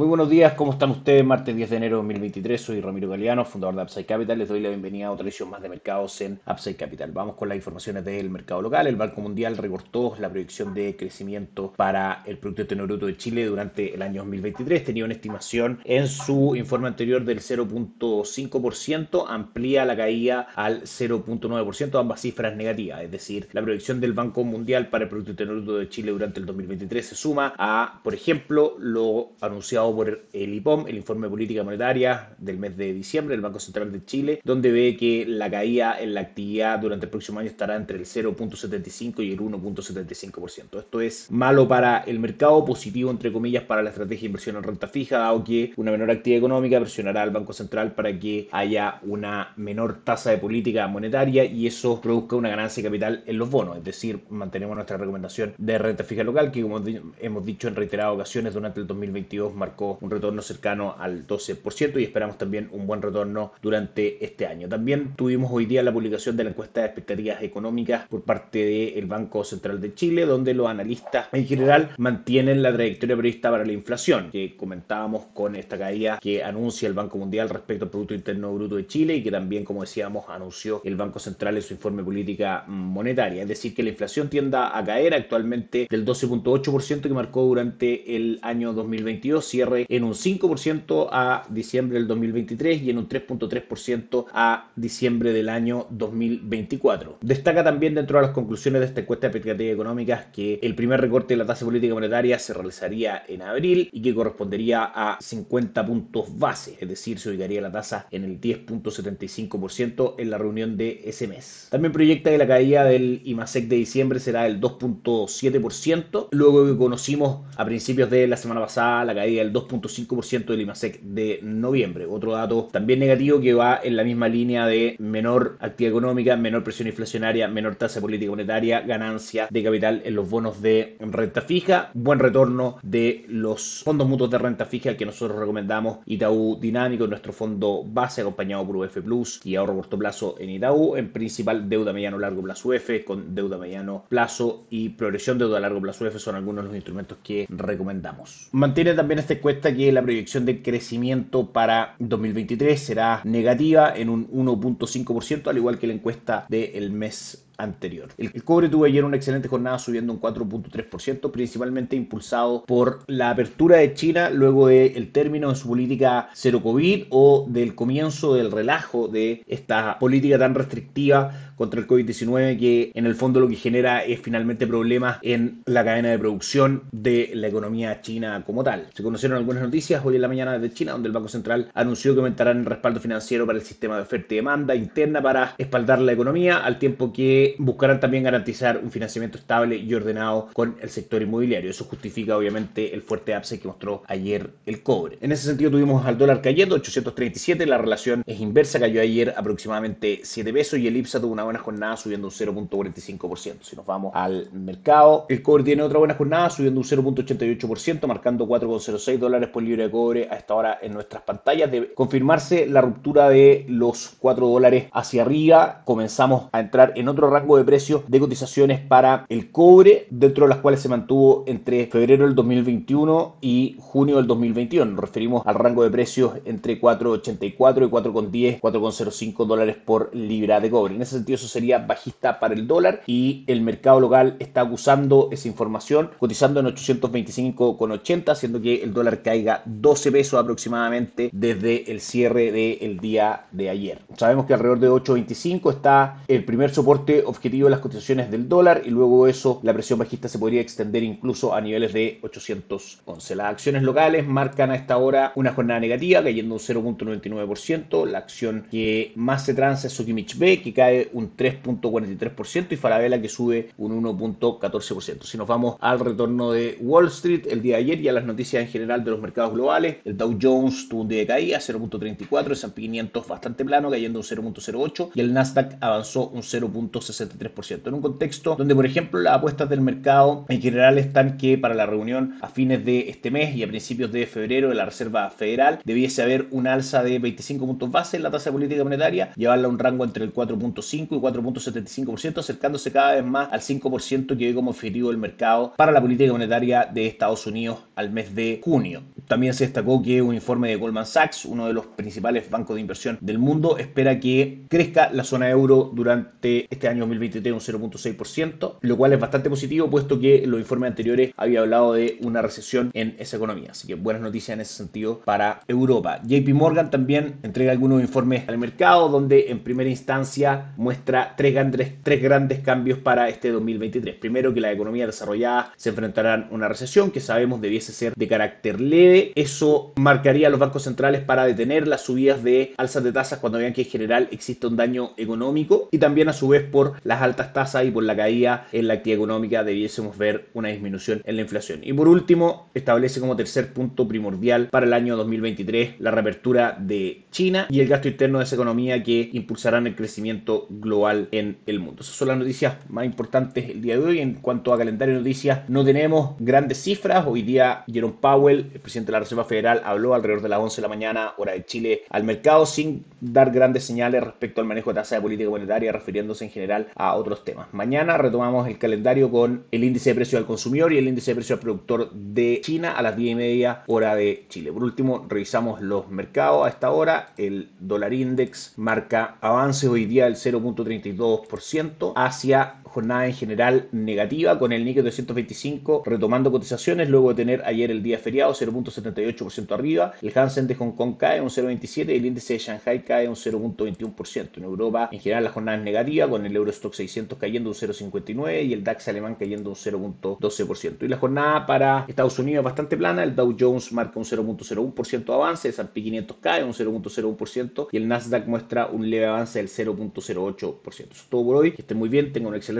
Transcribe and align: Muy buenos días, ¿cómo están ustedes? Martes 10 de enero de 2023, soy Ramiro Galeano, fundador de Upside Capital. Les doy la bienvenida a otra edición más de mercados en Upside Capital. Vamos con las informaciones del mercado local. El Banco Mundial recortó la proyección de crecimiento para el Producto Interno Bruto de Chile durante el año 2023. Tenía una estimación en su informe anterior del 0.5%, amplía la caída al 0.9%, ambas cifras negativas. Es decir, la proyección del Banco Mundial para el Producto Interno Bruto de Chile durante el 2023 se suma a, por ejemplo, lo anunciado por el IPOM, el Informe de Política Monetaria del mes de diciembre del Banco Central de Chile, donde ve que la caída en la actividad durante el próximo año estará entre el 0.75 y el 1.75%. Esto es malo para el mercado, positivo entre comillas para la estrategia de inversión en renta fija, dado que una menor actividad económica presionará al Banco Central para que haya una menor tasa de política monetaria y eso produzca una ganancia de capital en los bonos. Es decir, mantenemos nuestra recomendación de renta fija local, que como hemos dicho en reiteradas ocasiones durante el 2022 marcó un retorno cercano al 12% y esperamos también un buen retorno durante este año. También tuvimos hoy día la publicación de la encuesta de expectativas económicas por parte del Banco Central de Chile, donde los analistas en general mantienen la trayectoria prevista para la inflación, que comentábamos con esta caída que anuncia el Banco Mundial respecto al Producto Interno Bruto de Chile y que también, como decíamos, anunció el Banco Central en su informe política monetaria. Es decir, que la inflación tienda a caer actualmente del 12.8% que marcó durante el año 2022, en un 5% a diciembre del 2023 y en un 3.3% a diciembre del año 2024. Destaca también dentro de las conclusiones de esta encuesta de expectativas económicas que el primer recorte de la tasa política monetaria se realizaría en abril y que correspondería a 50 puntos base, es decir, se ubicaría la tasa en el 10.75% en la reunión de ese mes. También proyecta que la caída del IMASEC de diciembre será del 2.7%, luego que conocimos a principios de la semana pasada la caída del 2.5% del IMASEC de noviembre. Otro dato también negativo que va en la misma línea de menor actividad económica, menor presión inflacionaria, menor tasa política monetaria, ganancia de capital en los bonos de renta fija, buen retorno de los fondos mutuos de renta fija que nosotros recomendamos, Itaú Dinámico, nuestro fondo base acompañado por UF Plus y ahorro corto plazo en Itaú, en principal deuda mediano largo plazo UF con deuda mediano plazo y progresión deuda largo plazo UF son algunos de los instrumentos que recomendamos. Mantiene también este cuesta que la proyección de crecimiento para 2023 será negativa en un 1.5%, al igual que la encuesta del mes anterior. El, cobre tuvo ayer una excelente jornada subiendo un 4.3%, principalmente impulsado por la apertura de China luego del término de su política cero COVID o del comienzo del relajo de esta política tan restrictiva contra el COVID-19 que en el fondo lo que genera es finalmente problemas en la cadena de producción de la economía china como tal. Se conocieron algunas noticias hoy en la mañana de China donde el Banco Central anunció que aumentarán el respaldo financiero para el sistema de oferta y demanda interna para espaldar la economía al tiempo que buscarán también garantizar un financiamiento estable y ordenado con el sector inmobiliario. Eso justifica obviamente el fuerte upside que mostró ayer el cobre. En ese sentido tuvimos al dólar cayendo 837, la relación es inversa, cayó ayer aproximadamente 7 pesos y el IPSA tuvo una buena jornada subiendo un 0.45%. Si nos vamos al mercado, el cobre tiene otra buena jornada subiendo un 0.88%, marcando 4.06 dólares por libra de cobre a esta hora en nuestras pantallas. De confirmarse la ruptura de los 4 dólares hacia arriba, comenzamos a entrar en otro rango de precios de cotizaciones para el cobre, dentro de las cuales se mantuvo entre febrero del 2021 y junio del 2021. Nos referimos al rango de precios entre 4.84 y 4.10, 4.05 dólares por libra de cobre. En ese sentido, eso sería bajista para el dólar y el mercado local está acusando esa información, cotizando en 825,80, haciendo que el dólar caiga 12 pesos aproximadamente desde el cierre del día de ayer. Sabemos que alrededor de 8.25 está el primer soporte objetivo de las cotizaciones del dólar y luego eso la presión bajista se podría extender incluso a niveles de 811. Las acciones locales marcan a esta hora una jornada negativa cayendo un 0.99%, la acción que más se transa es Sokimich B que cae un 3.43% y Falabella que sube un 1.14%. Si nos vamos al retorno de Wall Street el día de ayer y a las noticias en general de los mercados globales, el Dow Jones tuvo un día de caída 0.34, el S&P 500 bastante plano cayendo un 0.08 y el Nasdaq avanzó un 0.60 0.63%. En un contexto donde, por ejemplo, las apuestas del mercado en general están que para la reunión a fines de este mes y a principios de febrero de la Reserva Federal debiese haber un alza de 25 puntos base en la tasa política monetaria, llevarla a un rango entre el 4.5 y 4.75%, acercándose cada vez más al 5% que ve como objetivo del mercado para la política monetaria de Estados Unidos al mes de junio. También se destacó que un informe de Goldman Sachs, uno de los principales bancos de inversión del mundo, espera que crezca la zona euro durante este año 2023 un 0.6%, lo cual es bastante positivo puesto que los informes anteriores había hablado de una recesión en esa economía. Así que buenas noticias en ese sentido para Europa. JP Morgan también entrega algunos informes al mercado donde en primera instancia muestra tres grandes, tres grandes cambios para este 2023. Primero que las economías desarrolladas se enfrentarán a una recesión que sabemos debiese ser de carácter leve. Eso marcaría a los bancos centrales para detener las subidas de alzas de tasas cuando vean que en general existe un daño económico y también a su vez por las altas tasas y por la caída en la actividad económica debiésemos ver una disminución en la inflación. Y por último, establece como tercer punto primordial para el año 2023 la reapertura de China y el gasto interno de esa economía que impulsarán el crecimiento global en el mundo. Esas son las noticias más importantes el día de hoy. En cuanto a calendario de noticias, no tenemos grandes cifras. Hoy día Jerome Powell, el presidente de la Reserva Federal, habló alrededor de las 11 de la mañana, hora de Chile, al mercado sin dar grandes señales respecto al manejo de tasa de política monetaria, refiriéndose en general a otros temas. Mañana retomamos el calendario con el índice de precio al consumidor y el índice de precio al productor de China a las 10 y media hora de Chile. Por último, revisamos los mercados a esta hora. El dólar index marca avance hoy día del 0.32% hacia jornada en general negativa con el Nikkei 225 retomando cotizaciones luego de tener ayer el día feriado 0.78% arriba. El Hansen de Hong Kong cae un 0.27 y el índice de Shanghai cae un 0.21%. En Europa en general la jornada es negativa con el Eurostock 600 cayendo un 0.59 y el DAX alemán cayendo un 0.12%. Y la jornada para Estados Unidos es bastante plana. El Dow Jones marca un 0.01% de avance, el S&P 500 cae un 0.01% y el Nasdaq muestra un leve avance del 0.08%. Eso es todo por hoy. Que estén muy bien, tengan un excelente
Muy 0.00 0.08
buenos 0.08 0.30
días, 0.30 0.54
¿cómo 0.54 0.72
están 0.72 0.92
ustedes? 0.92 1.22
Martes 1.22 1.54
10 1.54 1.68
de 1.68 1.76
enero 1.76 1.96
de 1.96 2.04
2023, 2.04 2.58
soy 2.58 2.80
Ramiro 2.80 3.10
Galeano, 3.10 3.44
fundador 3.44 3.76
de 3.76 3.82
Upside 3.82 4.06
Capital. 4.06 4.38
Les 4.38 4.48
doy 4.48 4.60
la 4.60 4.70
bienvenida 4.70 5.08
a 5.08 5.12
otra 5.12 5.24
edición 5.24 5.50
más 5.50 5.60
de 5.60 5.68
mercados 5.68 6.18
en 6.22 6.40
Upside 6.46 6.76
Capital. 6.76 7.12
Vamos 7.12 7.36
con 7.36 7.50
las 7.50 7.56
informaciones 7.56 8.02
del 8.06 8.30
mercado 8.30 8.62
local. 8.62 8.86
El 8.86 8.96
Banco 8.96 9.20
Mundial 9.20 9.58
recortó 9.58 10.16
la 10.18 10.30
proyección 10.30 10.72
de 10.72 10.96
crecimiento 10.96 11.74
para 11.76 12.22
el 12.24 12.38
Producto 12.38 12.62
Interno 12.62 12.84
Bruto 12.84 13.04
de 13.04 13.18
Chile 13.18 13.44
durante 13.44 13.94
el 13.94 14.00
año 14.00 14.22
2023. 14.22 14.84
Tenía 14.84 15.04
una 15.04 15.12
estimación 15.12 15.80
en 15.84 16.08
su 16.08 16.56
informe 16.56 16.88
anterior 16.88 17.22
del 17.22 17.40
0.5%, 17.40 19.26
amplía 19.28 19.84
la 19.84 19.98
caída 19.98 20.48
al 20.54 20.84
0.9%, 20.84 22.00
ambas 22.00 22.22
cifras 22.22 22.56
negativas. 22.56 23.02
Es 23.02 23.10
decir, 23.10 23.50
la 23.52 23.60
proyección 23.60 24.00
del 24.00 24.14
Banco 24.14 24.44
Mundial 24.44 24.88
para 24.88 25.04
el 25.04 25.10
Producto 25.10 25.32
Interno 25.32 25.56
Bruto 25.56 25.76
de 25.76 25.90
Chile 25.90 26.10
durante 26.10 26.40
el 26.40 26.46
2023 26.46 27.06
se 27.06 27.14
suma 27.14 27.52
a, 27.58 28.00
por 28.02 28.14
ejemplo, 28.14 28.76
lo 28.78 29.32
anunciado 29.42 29.89
por 29.94 30.22
el 30.32 30.54
IPOM, 30.54 30.86
el 30.86 30.96
Informe 30.96 31.26
de 31.26 31.30
Política 31.30 31.64
Monetaria 31.64 32.30
del 32.38 32.58
mes 32.58 32.76
de 32.76 32.92
diciembre 32.92 33.34
del 33.34 33.42
Banco 33.42 33.60
Central 33.60 33.92
de 33.92 34.04
Chile, 34.04 34.40
donde 34.44 34.70
ve 34.70 34.96
que 34.96 35.24
la 35.26 35.50
caída 35.50 36.00
en 36.00 36.14
la 36.14 36.20
actividad 36.20 36.78
durante 36.78 37.06
el 37.06 37.10
próximo 37.10 37.40
año 37.40 37.48
estará 37.48 37.76
entre 37.76 37.98
el 37.98 38.04
0.75 38.04 39.24
y 39.24 39.32
el 39.32 39.40
1.75%. 39.40 40.78
Esto 40.78 41.00
es 41.00 41.30
malo 41.30 41.68
para 41.68 41.98
el 41.98 42.18
mercado, 42.18 42.64
positivo 42.64 43.10
entre 43.10 43.32
comillas 43.32 43.64
para 43.64 43.82
la 43.82 43.90
estrategia 43.90 44.22
de 44.22 44.26
inversión 44.26 44.56
en 44.56 44.62
renta 44.62 44.88
fija, 44.88 45.18
dado 45.18 45.44
que 45.44 45.72
una 45.76 45.90
menor 45.90 46.10
actividad 46.10 46.38
económica 46.38 46.80
presionará 46.80 47.22
al 47.22 47.30
Banco 47.30 47.52
Central 47.52 47.92
para 47.92 48.18
que 48.18 48.48
haya 48.52 49.00
una 49.02 49.52
menor 49.56 50.00
tasa 50.04 50.30
de 50.30 50.38
política 50.38 50.86
monetaria 50.86 51.44
y 51.44 51.66
eso 51.66 52.00
produzca 52.00 52.36
una 52.36 52.48
ganancia 52.48 52.82
de 52.82 52.88
capital 52.88 53.22
en 53.26 53.38
los 53.38 53.50
bonos. 53.50 53.76
Es 53.78 53.84
decir, 53.84 54.20
mantenemos 54.30 54.74
nuestra 54.74 54.96
recomendación 54.96 55.54
de 55.58 55.78
renta 55.78 56.04
fija 56.04 56.24
local, 56.24 56.50
que 56.50 56.62
como 56.62 56.80
hemos 57.20 57.44
dicho 57.44 57.68
en 57.68 57.76
reiteradas 57.76 58.14
ocasiones 58.14 58.54
durante 58.54 58.80
el 58.80 58.86
2022 58.86 59.54
marcó 59.54 59.79
un 59.80 60.10
retorno 60.10 60.42
cercano 60.42 60.96
al 60.98 61.26
12% 61.26 62.00
y 62.00 62.04
esperamos 62.04 62.38
también 62.38 62.68
un 62.72 62.86
buen 62.86 63.02
retorno 63.02 63.52
durante 63.62 64.24
este 64.24 64.46
año. 64.46 64.68
También 64.68 65.14
tuvimos 65.16 65.50
hoy 65.52 65.66
día 65.66 65.82
la 65.82 65.92
publicación 65.92 66.36
de 66.36 66.44
la 66.44 66.50
encuesta 66.50 66.80
de 66.80 66.86
expectativas 66.86 67.42
económicas 67.42 68.06
por 68.08 68.22
parte 68.22 68.64
del 68.94 69.06
Banco 69.06 69.44
Central 69.44 69.80
de 69.80 69.94
Chile, 69.94 70.26
donde 70.26 70.54
los 70.54 70.68
analistas 70.68 71.28
en 71.32 71.46
general 71.46 71.90
mantienen 71.98 72.62
la 72.62 72.72
trayectoria 72.72 73.16
prevista 73.16 73.50
para 73.50 73.64
la 73.64 73.72
inflación, 73.72 74.30
que 74.30 74.56
comentábamos 74.56 75.26
con 75.34 75.56
esta 75.56 75.78
caída 75.78 76.18
que 76.20 76.42
anuncia 76.42 76.86
el 76.86 76.94
Banco 76.94 77.18
Mundial 77.18 77.48
respecto 77.48 77.84
al 77.84 77.90
Producto 77.90 78.14
Interno 78.14 78.54
Bruto 78.54 78.76
de 78.76 78.86
Chile 78.86 79.16
y 79.16 79.22
que 79.22 79.30
también, 79.30 79.64
como 79.64 79.82
decíamos, 79.82 80.24
anunció 80.28 80.82
el 80.84 80.96
Banco 80.96 81.18
Central 81.18 81.56
en 81.56 81.62
su 81.62 81.74
informe 81.74 82.02
política 82.02 82.64
monetaria. 82.66 83.42
Es 83.42 83.48
decir, 83.48 83.74
que 83.74 83.82
la 83.82 83.90
inflación 83.90 84.28
tienda 84.28 84.76
a 84.76 84.84
caer 84.84 85.14
actualmente 85.14 85.86
del 85.90 86.04
12.8% 86.04 87.02
que 87.02 87.08
marcó 87.08 87.42
durante 87.42 88.16
el 88.16 88.38
año 88.42 88.72
2022, 88.72 89.44
en 89.88 90.04
un 90.04 90.14
5% 90.14 91.08
a 91.10 91.44
diciembre 91.48 91.98
del 91.98 92.08
2023 92.08 92.82
y 92.82 92.90
en 92.90 92.98
un 92.98 93.08
3.3% 93.08 94.26
a 94.32 94.70
diciembre 94.76 95.32
del 95.32 95.48
año 95.48 95.86
2024. 95.90 97.18
Destaca 97.20 97.64
también 97.64 97.94
dentro 97.94 98.18
de 98.18 98.26
las 98.26 98.34
conclusiones 98.34 98.80
de 98.80 98.86
esta 98.86 99.00
encuesta 99.00 99.28
de 99.28 99.38
expectativas 99.38 99.74
económicas 99.74 100.26
que 100.32 100.58
el 100.62 100.74
primer 100.74 101.00
recorte 101.00 101.34
de 101.34 101.38
la 101.38 101.46
tasa 101.46 101.64
política 101.64 101.94
monetaria 101.94 102.38
se 102.38 102.54
realizaría 102.54 103.22
en 103.28 103.42
abril 103.42 103.88
y 103.92 104.02
que 104.02 104.14
correspondería 104.14 104.90
a 104.94 105.18
50 105.20 105.86
puntos 105.86 106.38
base, 106.38 106.76
es 106.80 106.88
decir, 106.88 107.18
se 107.18 107.30
ubicaría 107.30 107.60
la 107.60 107.72
tasa 107.72 108.06
en 108.10 108.24
el 108.24 108.40
10.75% 108.40 110.14
en 110.18 110.30
la 110.30 110.38
reunión 110.38 110.76
de 110.76 111.02
ese 111.04 111.26
mes. 111.28 111.68
También 111.70 111.92
proyecta 111.92 112.30
que 112.30 112.38
la 112.38 112.46
caída 112.46 112.84
del 112.84 113.22
IMASEC 113.24 113.68
de 113.68 113.76
diciembre 113.76 114.20
será 114.20 114.44
del 114.44 114.60
2.7%, 114.60 116.28
luego 116.30 116.66
que 116.66 116.76
conocimos 116.76 117.40
a 117.56 117.64
principios 117.64 118.10
de 118.10 118.26
la 118.26 118.36
semana 118.36 118.60
pasada 118.60 119.04
la 119.04 119.14
caída 119.14 119.42
del 119.42 119.49
2.5% 119.52 120.46
del 120.46 120.60
IMASEC 120.62 121.00
de 121.02 121.40
noviembre. 121.42 122.06
Otro 122.06 122.32
dato 122.32 122.68
también 122.70 123.00
negativo 123.00 123.40
que 123.40 123.54
va 123.54 123.80
en 123.82 123.96
la 123.96 124.04
misma 124.04 124.28
línea 124.28 124.66
de 124.66 124.96
menor 124.98 125.56
actividad 125.60 125.92
económica, 125.92 126.36
menor 126.36 126.64
presión 126.64 126.88
inflacionaria, 126.88 127.48
menor 127.48 127.76
tasa 127.76 128.00
política 128.00 128.30
monetaria, 128.30 128.80
ganancia 128.80 129.48
de 129.50 129.62
capital 129.62 130.02
en 130.04 130.14
los 130.14 130.28
bonos 130.28 130.60
de 130.62 130.96
renta 131.00 131.40
fija, 131.42 131.90
buen 131.94 132.18
retorno 132.18 132.78
de 132.82 133.24
los 133.28 133.82
fondos 133.84 134.08
mutuos 134.08 134.30
de 134.30 134.38
renta 134.38 134.64
fija 134.64 134.96
que 134.96 135.06
nosotros 135.06 135.38
recomendamos, 135.38 135.98
Itaú 136.06 136.58
Dinámico, 136.60 137.06
nuestro 137.06 137.32
fondo 137.32 137.82
base 137.84 138.20
acompañado 138.20 138.66
por 138.66 138.76
UF 138.76 138.98
Plus 138.98 139.40
y 139.44 139.56
ahorro 139.56 139.76
corto 139.76 139.98
plazo 139.98 140.36
en 140.38 140.50
Itaú, 140.50 140.96
en 140.96 141.12
principal 141.12 141.68
deuda 141.68 141.92
mediano 141.92 142.18
largo 142.18 142.42
plazo 142.42 142.70
UF 142.70 143.04
con 143.04 143.34
deuda 143.34 143.58
mediano 143.58 144.04
plazo 144.08 144.66
y 144.70 144.90
progresión 144.90 145.38
deuda 145.38 145.60
largo 145.60 145.80
plazo 145.80 146.04
UF 146.04 146.16
son 146.18 146.36
algunos 146.36 146.64
de 146.64 146.68
los 146.68 146.76
instrumentos 146.76 147.18
que 147.22 147.46
recomendamos. 147.48 148.48
Mantiene 148.52 148.94
también 148.94 149.18
este 149.18 149.34
cuesta 149.40 149.74
que 149.74 149.92
la 149.92 150.02
proyección 150.02 150.44
de 150.46 150.62
crecimiento 150.62 151.52
para 151.52 151.96
2023 151.98 152.80
será 152.80 153.20
negativa 153.24 153.92
en 153.94 154.08
un 154.08 154.28
1.5%, 154.30 155.48
al 155.48 155.56
igual 155.56 155.78
que 155.78 155.86
la 155.86 155.94
encuesta 155.94 156.46
del 156.48 156.92
mes 156.92 157.46
anterior. 157.62 158.08
El, 158.18 158.42
cobre 158.44 158.68
tuvo 158.68 158.84
ayer 158.84 159.04
una 159.04 159.16
excelente 159.16 159.48
jornada 159.48 159.78
subiendo 159.78 160.12
un 160.12 160.20
4.3%, 160.20 161.30
principalmente 161.30 161.96
impulsado 161.96 162.64
por 162.66 163.00
la 163.06 163.30
apertura 163.30 163.78
de 163.78 163.94
China 163.94 164.30
luego 164.30 164.68
del 164.68 165.12
término 165.12 165.50
de 165.50 165.56
su 165.56 165.68
política 165.68 166.28
cero 166.34 166.60
COVID 166.62 167.06
o 167.10 167.46
del 167.48 167.74
comienzo 167.74 168.34
del 168.34 168.50
relajo 168.50 169.08
de 169.08 169.42
esta 169.46 169.98
política 169.98 170.38
tan 170.38 170.54
restrictiva 170.54 171.50
contra 171.60 171.78
el 171.78 171.86
COVID-19 171.86 172.58
que 172.58 172.90
en 172.94 173.04
el 173.04 173.14
fondo 173.14 173.38
lo 173.38 173.46
que 173.46 173.54
genera 173.54 174.02
es 174.02 174.20
finalmente 174.20 174.66
problemas 174.66 175.18
en 175.20 175.62
la 175.66 175.84
cadena 175.84 176.08
de 176.08 176.18
producción 176.18 176.84
de 176.90 177.30
la 177.34 177.48
economía 177.48 178.00
china 178.00 178.42
como 178.46 178.64
tal. 178.64 178.86
Se 178.94 179.02
conocieron 179.02 179.36
algunas 179.36 179.62
noticias 179.62 180.02
hoy 180.02 180.16
en 180.16 180.22
la 180.22 180.28
mañana 180.28 180.58
de 180.58 180.72
China 180.72 180.92
donde 180.92 181.08
el 181.08 181.12
Banco 181.12 181.28
Central 181.28 181.70
anunció 181.74 182.14
que 182.14 182.20
aumentarán 182.20 182.60
el 182.60 182.64
respaldo 182.64 182.98
financiero 182.98 183.46
para 183.46 183.58
el 183.58 183.64
sistema 183.64 183.96
de 183.96 184.02
oferta 184.02 184.32
y 184.32 184.36
demanda 184.36 184.74
interna 184.74 185.20
para 185.20 185.54
espaldar 185.58 186.00
la 186.00 186.12
economía 186.12 186.58
al 186.58 186.78
tiempo 186.78 187.12
que 187.12 187.49
buscarán 187.58 188.00
también 188.00 188.24
garantizar 188.24 188.78
un 188.82 188.90
financiamiento 188.90 189.38
estable 189.38 189.76
y 189.76 189.92
ordenado 189.94 190.48
con 190.52 190.76
el 190.80 190.90
sector 190.90 191.22
inmobiliario. 191.22 191.70
Eso 191.70 191.84
justifica 191.84 192.36
obviamente 192.36 192.94
el 192.94 193.02
fuerte 193.02 193.36
upside 193.36 193.60
que 193.60 193.68
mostró 193.68 194.02
ayer 194.06 194.50
el 194.66 194.82
cobre. 194.82 195.18
En 195.20 195.32
ese 195.32 195.46
sentido 195.46 195.70
tuvimos 195.70 196.04
al 196.06 196.18
dólar 196.18 196.42
cayendo 196.42 196.74
837, 196.76 197.66
la 197.66 197.78
relación 197.78 198.22
es 198.26 198.40
inversa, 198.40 198.78
cayó 198.78 199.00
ayer 199.00 199.34
aproximadamente 199.36 200.20
7 200.22 200.52
pesos 200.52 200.78
y 200.78 200.86
el 200.86 200.96
IPSA 200.96 201.20
tuvo 201.20 201.32
una 201.32 201.44
buena 201.44 201.58
jornada 201.58 201.96
subiendo 201.96 202.28
un 202.28 202.32
0.45%. 202.32 203.62
Si 203.62 203.76
nos 203.76 203.86
vamos 203.86 204.12
al 204.14 204.50
mercado, 204.52 205.26
el 205.28 205.42
cobre 205.42 205.64
tiene 205.64 205.82
otra 205.82 205.98
buena 205.98 206.14
jornada 206.14 206.50
subiendo 206.50 206.80
un 206.80 206.86
0.88%, 206.86 208.06
marcando 208.06 208.46
4.06 208.46 209.18
dólares 209.18 209.48
por 209.48 209.62
libra 209.62 209.84
de 209.84 209.90
cobre 209.90 210.28
a 210.30 210.36
esta 210.36 210.54
hora 210.54 210.78
en 210.80 210.92
nuestras 210.92 211.22
pantallas. 211.22 211.70
De 211.70 211.92
confirmarse 211.94 212.66
la 212.66 212.80
ruptura 212.80 213.28
de 213.28 213.64
los 213.68 214.16
4 214.18 214.46
dólares 214.46 214.86
hacia 214.92 215.22
arriba, 215.22 215.82
comenzamos 215.84 216.48
a 216.52 216.60
entrar 216.60 216.92
en 216.96 217.08
otro 217.08 217.30
rango 217.30 217.39
de 217.40 217.64
precios 217.64 218.02
de 218.06 218.20
cotizaciones 218.20 218.80
para 218.80 219.26
el 219.28 219.50
cobre, 219.50 220.06
dentro 220.10 220.44
de 220.44 220.50
las 220.50 220.58
cuales 220.58 220.80
se 220.80 220.88
mantuvo 220.88 221.44
entre 221.46 221.86
febrero 221.86 222.26
del 222.26 222.34
2021 222.34 223.36
y 223.40 223.76
junio 223.80 224.16
del 224.16 224.26
2021. 224.26 224.92
Nos 224.92 225.00
referimos 225.00 225.42
al 225.46 225.54
rango 225.54 225.82
de 225.82 225.90
precios 225.90 226.34
entre 226.44 226.80
4.84 226.80 227.42
y 227.42 227.90
4.10, 227.90 228.60
4.05 228.60 229.46
dólares 229.46 229.76
por 229.84 230.14
libra 230.14 230.60
de 230.60 230.70
cobre. 230.70 230.94
En 230.94 231.02
ese 231.02 231.16
sentido, 231.16 231.36
eso 231.36 231.48
sería 231.48 231.78
bajista 231.78 232.38
para 232.38 232.54
el 232.54 232.66
dólar 232.66 233.02
y 233.06 233.44
el 233.46 233.62
mercado 233.62 234.00
local 234.00 234.36
está 234.38 234.62
acusando 234.62 235.28
esa 235.32 235.48
información, 235.48 236.10
cotizando 236.18 236.60
en 236.60 236.66
825,80, 236.66 238.30
haciendo 238.30 238.60
que 238.60 238.82
el 238.82 238.92
dólar 238.92 239.22
caiga 239.22 239.62
12 239.64 240.12
pesos 240.12 240.40
aproximadamente 240.40 241.30
desde 241.32 241.90
el 241.90 242.00
cierre 242.00 242.52
del 242.52 242.98
día 243.00 243.46
de 243.52 243.70
ayer. 243.70 243.98
Sabemos 244.16 244.46
que 244.46 244.54
alrededor 244.54 244.80
de 244.80 244.90
8.25 244.90 245.70
está 245.70 246.22
el 246.28 246.44
primer 246.44 246.70
soporte 246.70 247.19
objetivo 247.26 247.66
de 247.66 247.70
las 247.70 247.80
cotizaciones 247.80 248.30
del 248.30 248.48
dólar 248.48 248.82
y 248.84 248.90
luego 248.90 249.26
eso 249.26 249.60
la 249.62 249.72
presión 249.72 249.98
bajista 249.98 250.28
se 250.28 250.38
podría 250.38 250.60
extender 250.60 251.02
incluso 251.02 251.54
a 251.54 251.60
niveles 251.60 251.92
de 251.92 252.18
811. 252.22 253.36
Las 253.36 253.46
acciones 253.46 253.82
locales 253.82 254.26
marcan 254.26 254.70
a 254.70 254.76
esta 254.76 254.96
hora 254.98 255.32
una 255.34 255.52
jornada 255.52 255.80
negativa 255.80 256.22
cayendo 256.22 256.54
un 256.54 256.60
0.99%, 256.60 258.06
la 258.06 258.18
acción 258.18 258.66
que 258.70 259.12
más 259.16 259.44
se 259.44 259.54
transa 259.54 259.86
es 259.86 259.92
Sokimich 259.92 260.38
B 260.38 260.62
que 260.62 260.72
cae 260.72 261.10
un 261.12 261.36
3.43% 261.36 262.66
y 262.70 262.76
Falabella 262.76 263.20
que 263.20 263.28
sube 263.28 263.70
un 263.78 264.02
1.14%. 264.02 265.22
Si 265.22 265.38
nos 265.38 265.46
vamos 265.46 265.76
al 265.80 266.00
retorno 266.00 266.52
de 266.52 266.76
Wall 266.80 267.08
Street 267.08 267.46
el 267.50 267.62
día 267.62 267.76
de 267.76 267.82
ayer 267.82 268.00
y 268.00 268.08
a 268.08 268.12
las 268.12 268.24
noticias 268.24 268.62
en 268.62 268.68
general 268.68 269.04
de 269.04 269.10
los 269.10 269.20
mercados 269.20 269.52
globales, 269.52 269.96
el 270.04 270.16
Dow 270.16 270.38
Jones 270.40 270.88
tuvo 270.88 271.02
un 271.02 271.08
día 271.08 271.20
de 271.20 271.26
caída 271.26 271.58
0.34, 271.58 272.46
el 272.46 272.52
S&P 272.52 272.80
500 272.80 273.28
bastante 273.28 273.64
plano 273.64 273.90
cayendo 273.90 274.20
un 274.20 274.24
0.08 274.24 275.10
y 275.14 275.20
el 275.20 275.32
Nasdaq 275.32 275.76
avanzó 275.80 276.28
un 276.28 276.42
0.60 276.42 277.09
0.63%. 277.10 277.88
En 277.88 277.94
un 277.94 278.00
contexto 278.00 278.56
donde, 278.56 278.74
por 278.74 278.86
ejemplo, 278.86 279.20
las 279.20 279.34
apuestas 279.34 279.68
del 279.68 279.80
mercado 279.80 280.44
en 280.48 280.60
general 280.60 280.98
están 280.98 281.36
que 281.36 281.58
para 281.58 281.74
la 281.74 281.86
reunión 281.86 282.36
a 282.40 282.48
fines 282.48 282.84
de 282.84 283.10
este 283.10 283.30
mes 283.30 283.54
y 283.54 283.62
a 283.62 283.68
principios 283.68 284.12
de 284.12 284.26
febrero 284.26 284.68
de 284.68 284.74
la 284.74 284.84
Reserva 284.84 285.30
Federal 285.30 285.80
debiese 285.84 286.22
haber 286.22 286.46
un 286.50 286.66
alza 286.66 287.02
de 287.02 287.18
25 287.18 287.66
puntos 287.66 287.90
base 287.90 288.16
en 288.16 288.22
la 288.22 288.30
tasa 288.30 288.52
política 288.52 288.82
monetaria, 288.84 289.32
llevarla 289.34 289.66
a 289.66 289.70
un 289.70 289.78
rango 289.78 290.04
entre 290.04 290.24
el 290.24 290.32
4.5 290.32 291.08
y 291.10 291.20
4.75%, 291.20 292.38
acercándose 292.38 292.92
cada 292.92 293.14
vez 293.14 293.24
más 293.24 293.52
al 293.52 293.60
5% 293.60 294.36
que 294.36 294.46
ve 294.46 294.54
como 294.54 294.70
objetivo 294.70 295.08
del 295.08 295.18
mercado 295.18 295.74
para 295.76 295.92
la 295.92 296.00
política 296.00 296.32
monetaria 296.32 296.88
de 296.92 297.06
Estados 297.06 297.46
Unidos 297.46 297.78
al 297.94 298.10
mes 298.10 298.34
de 298.34 298.60
junio. 298.62 299.02
También 299.26 299.54
se 299.54 299.64
destacó 299.64 300.02
que 300.02 300.22
un 300.22 300.34
informe 300.34 300.68
de 300.68 300.76
Goldman 300.76 301.06
Sachs, 301.06 301.44
uno 301.44 301.66
de 301.66 301.72
los 301.72 301.86
principales 301.86 302.50
bancos 302.50 302.74
de 302.74 302.80
inversión 302.80 303.18
del 303.20 303.38
mundo, 303.38 303.78
espera 303.78 304.18
que 304.18 304.62
crezca 304.68 305.10
la 305.12 305.24
zona 305.24 305.48
euro 305.48 305.90
durante 305.92 306.66
este 306.70 306.88
año 306.88 306.99
2023 307.00 307.52
un 307.52 307.60
0.6%, 307.60 308.76
lo 308.80 308.96
cual 308.96 309.12
es 309.12 309.20
bastante 309.20 309.50
positivo 309.50 309.90
puesto 309.90 310.20
que 310.20 310.46
los 310.46 310.60
informes 310.60 310.88
anteriores 310.88 311.32
había 311.36 311.60
hablado 311.60 311.94
de 311.94 312.18
una 312.22 312.42
recesión 312.42 312.90
en 312.94 313.16
esa 313.18 313.36
economía. 313.36 313.68
Así 313.70 313.86
que 313.86 313.94
buenas 313.94 314.22
noticias 314.22 314.54
en 314.54 314.60
ese 314.60 314.74
sentido 314.74 315.20
para 315.24 315.60
Europa. 315.68 316.20
JP 316.24 316.48
Morgan 316.54 316.90
también 316.90 317.36
entrega 317.42 317.72
algunos 317.72 318.00
informes 318.00 318.48
al 318.48 318.58
mercado 318.58 319.08
donde 319.08 319.50
en 319.50 319.60
primera 319.60 319.90
instancia 319.90 320.72
muestra 320.76 321.34
tres 321.36 321.54
grandes, 321.54 321.92
tres 322.02 322.22
grandes 322.22 322.60
cambios 322.60 322.98
para 322.98 323.28
este 323.28 323.50
2023. 323.50 324.16
Primero 324.16 324.54
que 324.54 324.60
las 324.60 324.74
economías 324.74 325.08
desarrolladas 325.08 325.68
se 325.76 325.90
enfrentarán 325.90 326.48
a 326.50 326.54
una 326.54 326.68
recesión 326.68 327.10
que 327.10 327.20
sabemos 327.20 327.60
debiese 327.60 327.92
ser 327.92 328.14
de 328.14 328.28
carácter 328.28 328.80
leve. 328.80 329.32
Eso 329.34 329.92
marcaría 329.96 330.48
a 330.48 330.50
los 330.50 330.60
bancos 330.60 330.84
centrales 330.84 331.22
para 331.22 331.44
detener 331.44 331.88
las 331.88 332.02
subidas 332.02 332.42
de 332.42 332.74
alzas 332.76 333.04
de 333.04 333.12
tasas 333.12 333.38
cuando 333.38 333.58
vean 333.58 333.72
que 333.72 333.82
en 333.82 333.88
general 333.88 334.28
existe 334.30 334.66
un 334.66 334.76
daño 334.76 335.12
económico 335.16 335.88
y 335.90 335.98
también 335.98 336.28
a 336.28 336.32
su 336.32 336.48
vez 336.48 336.62
por 336.64 336.89
las 337.04 337.22
altas 337.22 337.52
tasas 337.52 337.84
y 337.84 337.90
por 337.90 338.04
la 338.04 338.16
caída 338.16 338.66
en 338.72 338.88
la 338.88 338.94
actividad 338.94 339.18
económica 339.18 339.64
debiésemos 339.64 340.16
ver 340.18 340.48
una 340.54 340.68
disminución 340.68 341.22
en 341.24 341.36
la 341.36 341.42
inflación. 341.42 341.80
Y 341.82 341.92
por 341.92 342.08
último, 342.08 342.70
establece 342.74 343.20
como 343.20 343.36
tercer 343.36 343.72
punto 343.72 344.06
primordial 344.06 344.68
para 344.70 344.86
el 344.86 344.92
año 344.92 345.16
2023 345.16 346.00
la 346.00 346.10
reapertura 346.10 346.76
de 346.78 347.24
China 347.30 347.66
y 347.70 347.80
el 347.80 347.88
gasto 347.88 348.08
interno 348.08 348.38
de 348.38 348.44
esa 348.44 348.54
economía 348.54 349.02
que 349.02 349.30
impulsarán 349.32 349.86
el 349.86 349.96
crecimiento 349.96 350.66
global 350.68 351.28
en 351.32 351.58
el 351.66 351.80
mundo. 351.80 352.02
Esas 352.02 352.16
son 352.16 352.28
las 352.28 352.38
noticias 352.38 352.76
más 352.88 353.04
importantes 353.04 353.68
el 353.70 353.82
día 353.82 353.98
de 353.98 354.04
hoy. 354.04 354.18
En 354.20 354.34
cuanto 354.34 354.72
a 354.72 354.78
calendario 354.78 355.14
de 355.14 355.20
noticias, 355.20 355.68
no 355.68 355.84
tenemos 355.84 356.36
grandes 356.38 356.82
cifras. 356.82 357.26
Hoy 357.26 357.42
día 357.42 357.84
Jerome 357.90 358.14
Powell, 358.20 358.70
el 358.72 358.80
presidente 358.80 359.08
de 359.08 359.12
la 359.12 359.20
Reserva 359.20 359.44
Federal, 359.44 359.82
habló 359.84 360.14
alrededor 360.14 360.42
de 360.42 360.48
las 360.48 360.60
11 360.60 360.76
de 360.76 360.82
la 360.82 360.88
mañana, 360.88 361.32
hora 361.36 361.52
de 361.52 361.64
Chile, 361.64 362.02
al 362.10 362.24
mercado 362.24 362.66
sin 362.66 363.04
dar 363.20 363.50
grandes 363.50 363.84
señales 363.84 364.22
respecto 364.22 364.60
al 364.60 364.66
manejo 364.66 364.90
de 364.90 364.94
tasa 364.94 365.16
de 365.16 365.22
política 365.22 365.50
monetaria, 365.50 365.92
refiriéndose 365.92 366.44
en 366.44 366.50
general 366.50 366.79
a 366.94 367.14
otros 367.14 367.44
temas. 367.44 367.68
Mañana 367.72 368.18
retomamos 368.18 368.68
el 368.68 368.78
calendario 368.78 369.30
con 369.30 369.64
el 369.70 369.84
índice 369.84 370.10
de 370.10 370.14
precio 370.16 370.38
al 370.38 370.46
consumidor 370.46 370.92
y 370.92 370.98
el 370.98 371.08
índice 371.08 371.32
de 371.32 371.36
precio 371.36 371.54
al 371.54 371.60
productor 371.60 372.10
de 372.12 372.60
China 372.62 372.92
a 372.92 373.02
las 373.02 373.16
10 373.16 373.32
y 373.32 373.34
media 373.34 373.82
hora 373.86 374.14
de 374.14 374.46
Chile. 374.48 374.72
Por 374.72 374.84
último, 374.84 375.26
revisamos 375.28 375.80
los 375.80 376.08
mercados 376.08 376.66
a 376.66 376.68
esta 376.68 376.90
hora. 376.90 377.32
El 377.36 377.70
dólar 377.78 378.12
index 378.12 378.74
marca 378.76 379.36
avance 379.40 379.88
hoy 379.88 380.06
día 380.06 380.24
del 380.24 380.34
0.32% 380.34 382.12
hacia 382.16 382.79
jornada 382.90 383.26
en 383.26 383.34
general 383.34 383.88
negativa 383.92 384.58
con 384.58 384.72
el 384.72 384.84
Nikkei 384.84 385.02
225 385.02 386.02
retomando 386.04 386.50
cotizaciones 386.50 387.08
luego 387.08 387.30
de 387.30 387.36
tener 387.36 387.62
ayer 387.64 387.90
el 387.90 388.02
día 388.02 388.18
feriado 388.18 388.52
0.78% 388.52 389.72
arriba. 389.72 390.12
El 390.20 390.36
Hansen 390.36 390.66
de 390.66 390.74
Hong 390.74 390.92
Kong 390.92 391.14
cae 391.16 391.40
un 391.40 391.48
0.27 391.48 392.12
y 392.12 392.16
el 392.16 392.26
índice 392.26 392.54
de 392.54 392.58
Shanghai 392.58 393.04
cae 393.04 393.28
un 393.28 393.36
0.21%. 393.36 394.58
En 394.58 394.64
Europa 394.64 395.08
en 395.12 395.20
general 395.20 395.44
la 395.44 395.50
jornada 395.50 395.78
es 395.78 395.84
negativa 395.84 396.28
con 396.28 396.44
el 396.44 396.54
Eurostock 396.54 396.94
600 396.94 397.38
cayendo 397.38 397.70
un 397.70 397.76
0.59 397.76 398.66
y 398.66 398.72
el 398.72 398.82
DAX 398.82 399.08
alemán 399.08 399.36
cayendo 399.36 399.70
un 399.70 399.76
0.12%. 399.76 401.02
Y 401.02 401.08
la 401.08 401.16
jornada 401.16 401.66
para 401.66 402.04
Estados 402.08 402.38
Unidos 402.38 402.60
es 402.60 402.64
bastante 402.64 402.96
plana. 402.96 403.22
El 403.22 403.36
Dow 403.36 403.56
Jones 403.58 403.92
marca 403.92 404.18
un 404.18 404.24
0.01% 404.24 405.24
de 405.24 405.32
avance, 405.32 405.68
el 405.68 405.74
S&P 405.74 406.02
500 406.02 406.36
cae 406.40 406.64
un 406.64 406.72
0.01% 406.72 407.88
y 407.92 407.96
el 407.96 408.08
Nasdaq 408.08 408.46
muestra 408.46 408.86
un 408.86 409.08
leve 409.08 409.26
avance 409.26 409.58
del 409.58 409.68
0.08%. 409.68 410.80
Eso 410.88 411.04
es 411.10 411.24
todo 411.28 411.44
por 411.44 411.56
hoy. 411.56 411.72
Que 411.72 411.82
estén 411.82 411.98
muy 411.98 412.08
bien, 412.08 412.32
tengan 412.32 412.50
un 412.50 412.56
excelente 412.56 412.79